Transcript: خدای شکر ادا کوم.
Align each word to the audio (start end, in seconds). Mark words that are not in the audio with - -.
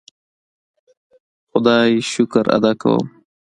خدای 1.49 1.91
شکر 2.11 2.45
ادا 2.55 2.71
کوم. 2.81 3.05